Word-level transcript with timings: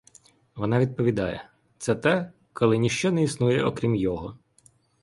Вона 0.55 0.79
відповідає: 0.79 1.49
це 1.77 1.95
те, 1.95 2.31
коли 2.53 2.77
ніщо 2.77 3.11
не 3.11 3.23
існує, 3.23 3.63
окрім 3.63 3.95
його. 3.95 4.37